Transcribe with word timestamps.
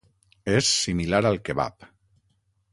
És 0.53 0.69
similar 0.85 1.21
al 1.33 1.39
kebab. 1.51 1.89